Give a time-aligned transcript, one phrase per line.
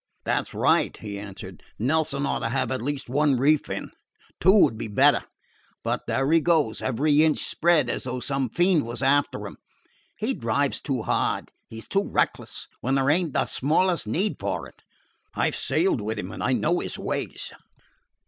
[0.25, 1.61] "That 's right," he answered.
[1.77, 3.91] "Nelson ought to have at least one reef in.
[4.39, 5.23] Two 'd be better.
[5.83, 9.57] But there he goes, every inch spread, as though some fiend was after 'im.
[10.17, 14.67] He drives too hard; he 's too reckless, when there ain't the smallest need for
[14.67, 14.81] it.
[15.35, 17.53] I 've sailed with him, and I know his ways."